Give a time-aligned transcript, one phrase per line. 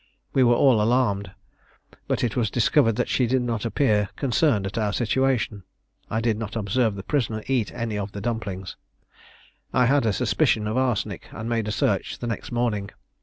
[0.33, 1.29] We were all alarmed:
[2.07, 5.61] but it was discovered that she did not appear concerned at our situation.
[6.09, 8.75] I did not observe the prisoner eat any of the dumplings.
[9.71, 12.89] I had a suspicion of arsenic, and made a search the next morning.